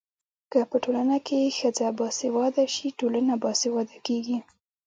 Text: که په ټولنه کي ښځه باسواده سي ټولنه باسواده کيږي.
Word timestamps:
که 0.51 0.59
په 0.69 0.77
ټولنه 0.83 1.17
کي 1.27 1.39
ښځه 1.57 1.87
باسواده 1.99 2.63
سي 2.75 2.87
ټولنه 2.99 3.33
باسواده 3.43 3.97
کيږي. 4.07 4.37